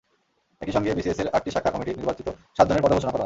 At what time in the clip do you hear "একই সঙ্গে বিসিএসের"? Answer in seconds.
0.61-1.27